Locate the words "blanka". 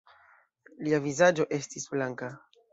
1.95-2.35